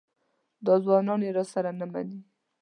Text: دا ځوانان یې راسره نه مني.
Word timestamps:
دا 0.65 0.73
ځوانان 0.83 1.19
یې 1.25 1.31
راسره 1.37 1.71
نه 1.79 1.85
مني. 1.91 2.19